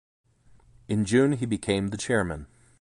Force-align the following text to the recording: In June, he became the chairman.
In 0.87 1.05
June, 1.05 1.33
he 1.33 1.45
became 1.45 1.89
the 1.89 1.95
chairman. 1.97 2.47